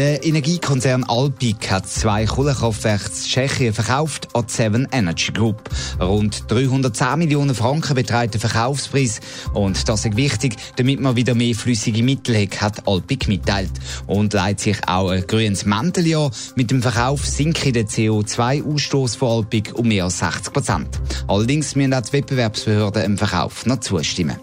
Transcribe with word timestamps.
Der 0.00 0.24
Energiekonzern 0.24 1.04
Alpic 1.04 1.68
hat 1.68 1.86
zwei 1.86 2.24
Kohlekraftwerke 2.24 3.04
in 3.04 3.22
Tschechien 3.22 3.74
verkauft 3.74 4.28
an 4.32 4.48
Seven 4.48 4.88
Energy 4.92 5.30
Group. 5.30 5.68
Rund 6.00 6.50
310 6.50 7.18
Millionen 7.18 7.54
Franken 7.54 7.94
beträgt 7.96 8.32
der 8.32 8.40
Verkaufspreis. 8.40 9.20
Und 9.52 9.86
das 9.90 10.06
ist 10.06 10.16
wichtig, 10.16 10.56
damit 10.76 11.00
man 11.00 11.16
wieder 11.16 11.34
mehr 11.34 11.54
flüssige 11.54 12.02
Mittel 12.02 12.34
hat, 12.34 12.62
hat 12.62 12.88
Alpic 12.88 13.28
mitteilt. 13.28 13.72
Und 14.06 14.32
leitet 14.32 14.60
sich 14.60 14.88
auch 14.88 15.10
ein 15.10 15.26
grünes 15.26 15.66
Mäntel 15.66 16.16
an. 16.16 16.30
Mit 16.56 16.70
dem 16.70 16.80
Verkauf 16.80 17.26
sinkt 17.26 17.62
der 17.76 17.86
CO2-Ausstoß 17.86 19.18
von 19.18 19.28
Alpic 19.28 19.74
um 19.74 19.86
mehr 19.86 20.04
als 20.04 20.20
60 20.20 20.50
Prozent. 20.54 21.00
Allerdings 21.28 21.76
müssen 21.76 21.92
auch 21.92 22.00
die 22.00 22.14
Wettbewerbsbehörden 22.14 23.04
im 23.04 23.18
Verkauf 23.18 23.66
noch 23.66 23.80
zustimmen. 23.80 24.38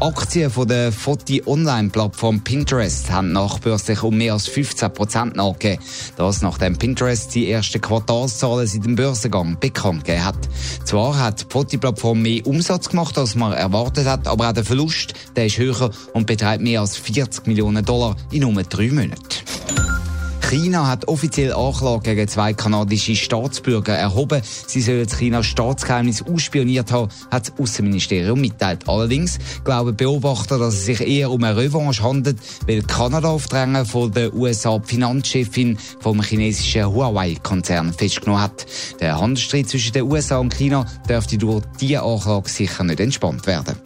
Aktien 0.00 0.50
von 0.50 0.66
der 0.66 0.92
Foti-Online-Plattform 0.92 2.40
Pinterest 2.40 3.10
haben 3.10 3.32
nachbörslich 3.32 4.02
um 4.02 4.16
mehr 4.16 4.32
als 4.32 4.48
15 4.48 4.94
Prozent 4.94 5.36
nachgegeben. 5.36 5.84
Das 6.16 6.40
nachdem 6.40 6.78
Pinterest 6.78 7.34
die 7.34 7.50
ersten 7.50 7.82
Quartalszahlen 7.82 8.66
seit 8.66 8.86
dem 8.86 8.96
Börsengang 8.96 9.58
bekannt 9.60 10.06
gegeben 10.06 10.24
hat. 10.24 10.38
Zwar 10.84 11.18
hat 11.18 11.42
die 11.42 11.44
Foti-Plattform 11.50 12.22
mehr 12.22 12.46
Umsatz 12.46 12.88
gemacht, 12.88 13.18
als 13.18 13.34
man 13.34 13.52
erwartet 13.52 14.06
hat, 14.06 14.26
aber 14.26 14.48
auch 14.48 14.54
der 14.54 14.64
Verlust 14.64 15.12
der 15.36 15.46
ist 15.46 15.58
höher 15.58 15.90
und 16.14 16.26
beträgt 16.26 16.62
mehr 16.62 16.80
als 16.80 16.96
40 16.96 17.46
Millionen 17.46 17.84
Dollar 17.84 18.16
in 18.32 18.40
nur 18.40 18.62
drei 18.62 18.88
Monaten. 18.88 19.49
China 20.50 20.88
hat 20.88 21.06
offiziell 21.06 21.52
Anklage 21.52 22.02
gegen 22.02 22.26
zwei 22.26 22.52
kanadische 22.54 23.14
Staatsbürger 23.14 23.94
erhoben. 23.94 24.42
Sie 24.66 24.80
sollen 24.80 25.06
das 25.06 25.16
Chinas 25.16 25.46
Staatsgeheimnis 25.46 26.22
ausspioniert 26.22 26.90
haben, 26.90 27.08
hat 27.30 27.46
das 27.46 27.58
Außenministerium 27.60 28.40
mitteilt. 28.40 28.88
Allerdings 28.88 29.38
glauben 29.62 29.94
Beobachter, 29.94 30.58
dass 30.58 30.74
es 30.74 30.86
sich 30.86 31.00
eher 31.02 31.30
um 31.30 31.44
eine 31.44 31.56
Revanche 31.56 32.02
handelt, 32.02 32.38
weil 32.66 32.82
Kanada 32.82 33.28
auf 33.28 33.46
Drängen 33.46 33.86
von 33.86 34.10
der 34.10 34.34
USA 34.34 34.80
die 34.80 34.88
Finanzchefin 34.88 35.78
vom 36.00 36.20
chinesischen 36.20 36.92
Huawei-Konzern 36.92 37.92
festgenommen 37.92 38.42
hat. 38.42 38.66
Der 38.98 39.20
Handelsstreit 39.20 39.68
zwischen 39.68 39.92
den 39.92 40.10
USA 40.10 40.38
und 40.38 40.52
China 40.52 40.84
dürfte 41.08 41.38
durch 41.38 41.62
diese 41.80 42.02
Anklage 42.02 42.50
sicher 42.50 42.82
nicht 42.82 42.98
entspannt 42.98 43.46
werden. 43.46 43.76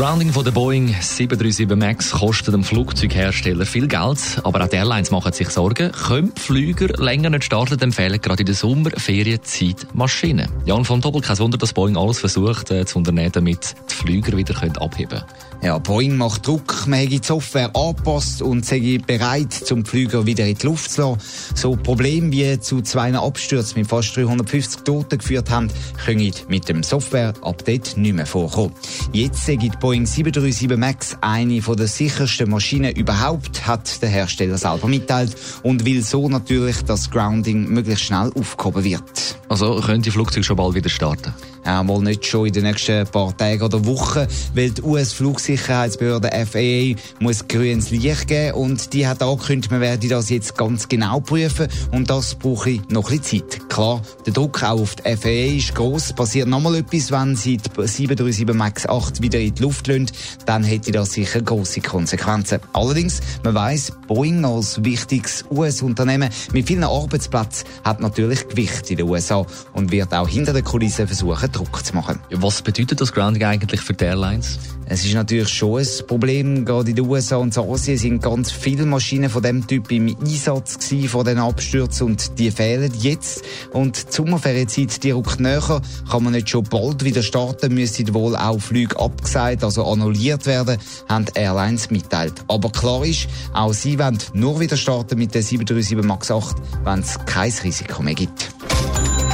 Grounding 0.00 0.32
von 0.32 0.44
der 0.44 0.52
Boeing 0.52 0.96
737 0.98 1.76
MAX 1.76 2.12
kostet 2.12 2.54
dem 2.54 2.64
Flugzeughersteller 2.64 3.66
viel 3.66 3.86
Geld, 3.86 4.40
aber 4.44 4.64
auch 4.64 4.68
die 4.68 4.76
Airlines 4.76 5.10
machen 5.10 5.30
sich 5.34 5.50
Sorgen. 5.50 5.92
Können 5.92 6.32
die 6.34 6.40
Flüger 6.40 6.86
länger 6.96 7.28
nicht 7.28 7.44
starten, 7.44 7.78
empfehlen 7.78 8.18
gerade 8.18 8.40
in 8.40 8.46
der 8.46 8.54
Sommerferienzeit 8.54 9.88
Maschinen. 9.92 10.48
Jan 10.64 10.86
von 10.86 11.02
Doppel, 11.02 11.20
kein 11.20 11.38
Wunder, 11.38 11.58
dass 11.58 11.74
Boeing 11.74 11.98
alles 11.98 12.18
versucht 12.18 12.70
äh, 12.70 12.86
zu 12.86 12.96
unternehmen, 12.96 13.32
damit 13.32 13.74
die 13.90 13.94
Flüger 13.94 14.34
wieder 14.38 14.54
können 14.54 14.78
abheben 14.78 15.18
können. 15.18 15.24
Ja, 15.62 15.76
Boeing 15.76 16.16
macht 16.16 16.46
Druck, 16.46 16.86
man 16.86 17.02
hat 17.02 17.10
die 17.10 17.20
Software 17.22 17.76
angepasst 17.76 18.40
und 18.40 18.64
sei 18.64 18.98
bereit, 19.06 19.52
zum 19.52 19.84
Flüger 19.84 20.24
wieder 20.24 20.46
in 20.46 20.56
die 20.56 20.66
Luft 20.66 20.92
zu 20.92 21.02
lassen. 21.02 21.20
So 21.54 21.76
Probleme 21.76 22.32
wie 22.32 22.58
zu 22.58 22.80
zwei 22.80 23.12
Abstürzen 23.12 23.78
mit 23.78 23.86
fast 23.86 24.16
350 24.16 24.80
Toten 24.80 25.18
geführt 25.18 25.50
haben, 25.50 25.70
können 26.02 26.32
mit 26.48 26.70
dem 26.70 26.82
Software-Update 26.82 27.98
nicht 27.98 28.14
mehr 28.14 28.24
vorkommen. 28.24 28.72
Jetzt 29.12 29.44
sei 29.44 29.56
die 29.56 29.68
Boeing 29.68 29.89
737 29.92 30.76
MAX 30.76 31.16
eine 31.20 31.60
der 31.60 31.86
sichersten 31.88 32.48
Maschinen 32.48 32.94
überhaupt, 32.94 33.66
hat 33.66 34.00
der 34.02 34.08
Hersteller 34.08 34.56
selber 34.56 34.86
mitteilt 34.86 35.36
und 35.64 35.84
will 35.84 36.02
so 36.02 36.28
natürlich, 36.28 36.82
dass 36.84 37.10
Grounding 37.10 37.68
möglichst 37.68 38.04
schnell 38.04 38.30
aufgehoben 38.34 38.84
wird. 38.84 39.38
Also 39.48 39.80
können 39.80 40.02
die 40.02 40.12
Flugzeuge 40.12 40.44
schon 40.44 40.56
bald 40.56 40.74
wieder 40.74 40.88
starten? 40.88 41.34
Ja, 41.64 41.82
mal 41.82 42.00
nicht 42.00 42.24
schon 42.24 42.46
in 42.46 42.52
den 42.54 42.64
nächsten 42.64 43.06
paar 43.06 43.36
Tagen 43.36 43.62
oder 43.62 43.84
Wochen, 43.84 44.26
weil 44.54 44.70
die 44.70 44.82
US-Flugsicherheitsbehörde 44.82 46.30
FAA 46.46 46.94
muss 47.22 47.46
grünes 47.46 47.90
Licht 47.90 48.28
geben 48.28 48.54
und 48.54 48.92
die 48.94 49.06
hat 49.06 49.22
angekündigt, 49.22 49.70
man 49.70 49.82
werde 49.82 50.08
das 50.08 50.30
jetzt 50.30 50.56
ganz 50.56 50.88
genau 50.88 51.20
prüfen 51.20 51.68
und 51.92 52.08
das 52.08 52.34
brauche 52.34 52.70
ich 52.70 52.88
noch 52.88 53.10
ein 53.10 53.18
bisschen 53.18 53.50
Zeit. 53.50 53.68
Klar, 53.68 54.00
der 54.24 54.32
Druck 54.32 54.62
auch 54.62 54.80
auf 54.80 54.96
die 54.96 55.16
FAA 55.16 55.56
ist 55.58 55.74
gross. 55.74 56.12
Passiert 56.14 56.48
nochmal 56.48 56.76
etwas, 56.76 57.12
wenn 57.12 57.36
sie 57.36 57.58
die 57.58 57.68
737 57.68 58.54
MAX 58.54 58.86
8 58.86 59.20
wieder 59.20 59.38
in 59.38 59.54
die 59.54 59.62
Luft 59.62 59.86
lassen, 59.86 60.06
dann 60.46 60.64
hätte 60.64 60.92
das 60.92 61.12
sicher 61.12 61.42
grosse 61.42 61.80
Konsequenzen. 61.80 62.60
Allerdings, 62.72 63.20
man 63.44 63.54
weiss, 63.54 63.92
Boeing 64.08 64.44
als 64.44 64.82
wichtiges 64.82 65.44
US-Unternehmen 65.50 66.30
mit 66.52 66.66
vielen 66.66 66.84
Arbeitsplätzen 66.84 67.68
hat 67.84 68.00
natürlich 68.00 68.48
Gewicht 68.48 68.90
in 68.90 68.96
den 68.96 69.08
USA 69.08 69.44
und 69.74 69.92
wird 69.92 70.14
auch 70.14 70.28
hinter 70.28 70.52
den 70.52 70.64
Kulissen 70.64 71.06
versuchen, 71.06 71.49
Druck 71.50 71.84
zu 71.84 71.94
machen. 71.94 72.20
Was 72.30 72.62
bedeutet 72.62 73.00
das 73.00 73.12
Grounding 73.12 73.44
eigentlich 73.44 73.80
für 73.80 73.94
die 73.94 74.04
Airlines? 74.04 74.58
Es 74.92 75.04
ist 75.04 75.14
natürlich 75.14 75.48
schon 75.48 75.78
ein 75.78 75.86
Problem. 76.08 76.64
Gerade 76.64 76.90
in 76.90 76.96
den 76.96 77.06
USA 77.06 77.36
und 77.36 77.56
Asien 77.56 77.96
sind 77.96 78.22
ganz 78.22 78.50
viele 78.50 78.86
Maschinen 78.86 79.30
von 79.30 79.40
dem 79.40 79.64
Typ 79.64 79.92
im 79.92 80.08
Einsatz 80.08 80.80
gewesen, 80.80 81.08
von 81.08 81.24
den 81.24 81.38
Abstürzen 81.38 82.08
und 82.08 82.40
die 82.40 82.50
fehlen 82.50 82.92
jetzt. 82.98 83.44
Und 83.72 84.08
die 84.08 84.12
Sommerferienzeit, 84.12 85.04
die 85.04 85.12
rückt 85.12 85.38
näher. 85.38 85.80
Kann 86.10 86.24
man 86.24 86.32
nicht 86.32 86.50
schon 86.50 86.64
bald 86.64 87.04
wieder 87.04 87.22
starten, 87.22 87.72
müssten 87.72 88.12
wohl 88.14 88.34
auch 88.34 88.58
Flüge 88.58 88.98
abgesagt, 88.98 89.62
also 89.62 89.84
annulliert 89.84 90.46
werden, 90.46 90.76
haben 91.08 91.26
die 91.26 91.38
Airlines 91.38 91.90
mitteilt. 91.90 92.34
Aber 92.48 92.70
klar 92.70 93.04
ist, 93.04 93.28
auch 93.52 93.72
sie 93.72 93.96
wollen 93.96 94.18
nur 94.32 94.58
wieder 94.58 94.76
starten 94.76 95.20
mit 95.20 95.36
der 95.36 95.44
737 95.44 96.04
MAX 96.04 96.32
8, 96.32 96.56
wenn 96.82 96.98
es 96.98 97.16
kein 97.26 97.52
Risiko 97.62 98.02
mehr 98.02 98.14
gibt. 98.14 98.50